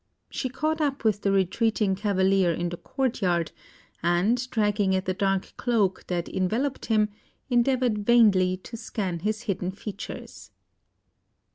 She 0.31 0.49
caught 0.49 0.81
up 0.81 1.03
with 1.03 1.21
the 1.21 1.31
retreating 1.31 1.93
cavalier 1.93 2.51
in 2.51 2.69
the 2.69 2.77
courtyard, 2.77 3.51
and 4.01 4.49
dragging 4.49 4.95
at 4.95 5.05
the 5.05 5.13
dark 5.13 5.53
cloak 5.57 6.07
that 6.07 6.27
enveloped 6.27 6.87
him, 6.87 7.09
endeavoured 7.51 7.99
vainly 7.99 8.57
to 8.57 8.75
scan 8.75 9.19
his 9.19 9.41
hidden 9.43 9.69
features. 9.69 10.49